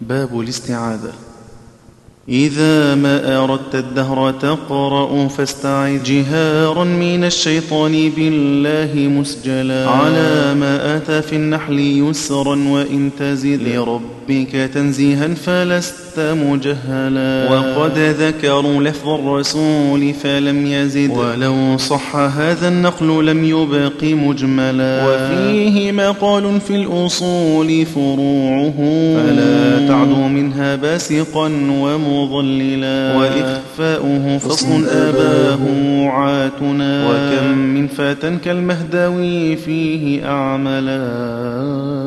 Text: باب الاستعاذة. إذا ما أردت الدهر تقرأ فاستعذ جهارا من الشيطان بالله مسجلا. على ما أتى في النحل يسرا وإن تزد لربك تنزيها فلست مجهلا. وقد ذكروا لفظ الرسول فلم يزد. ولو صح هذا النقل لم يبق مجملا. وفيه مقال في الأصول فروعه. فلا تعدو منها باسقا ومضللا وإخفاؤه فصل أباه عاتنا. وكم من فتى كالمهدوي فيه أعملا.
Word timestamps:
باب 0.00 0.40
الاستعاذة. 0.40 1.12
إذا 2.28 2.94
ما 2.94 3.44
أردت 3.44 3.74
الدهر 3.74 4.30
تقرأ 4.30 5.28
فاستعذ 5.28 6.02
جهارا 6.02 6.84
من 6.84 7.24
الشيطان 7.24 8.10
بالله 8.16 9.08
مسجلا. 9.08 9.88
على 9.88 10.54
ما 10.54 10.96
أتى 10.96 11.22
في 11.22 11.36
النحل 11.36 11.78
يسرا 11.78 12.68
وإن 12.68 13.10
تزد 13.18 13.62
لربك 13.62 14.70
تنزيها 14.74 15.28
فلست 15.28 16.18
مجهلا. 16.18 17.48
وقد 17.50 17.98
ذكروا 17.98 18.82
لفظ 18.82 19.08
الرسول 19.08 20.14
فلم 20.14 20.66
يزد. 20.66 21.10
ولو 21.10 21.76
صح 21.76 22.16
هذا 22.16 22.68
النقل 22.68 23.26
لم 23.26 23.44
يبق 23.44 24.04
مجملا. 24.04 25.06
وفيه 25.06 25.92
مقال 25.92 26.60
في 26.60 26.74
الأصول 26.76 27.86
فروعه. 27.86 28.76
فلا 29.16 29.69
تعدو 29.90 30.28
منها 30.28 30.76
باسقا 30.76 31.46
ومضللا 31.70 33.16
وإخفاؤه 33.16 34.38
فصل 34.38 34.84
أباه 34.88 35.58
عاتنا. 36.08 37.06
وكم 37.10 37.58
من 37.58 37.86
فتى 37.86 38.36
كالمهدوي 38.44 39.56
فيه 39.56 40.28
أعملا. 40.28 41.99